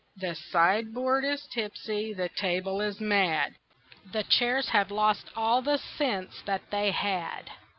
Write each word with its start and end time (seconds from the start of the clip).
The 0.17 0.33
sideboard 0.33 1.23
is 1.23 1.45
tipsy, 1.53 2.11
the 2.11 2.27
table 2.29 2.81
is 2.81 2.99
mad, 2.99 3.53
The 4.13 4.23
chairs 4.23 4.69
have 4.69 4.89
lost 4.89 5.29
all 5.35 5.61
the 5.61 5.77
sense 5.77 6.41
that 6.47 6.71
they 6.71 6.89
had. 6.89 7.51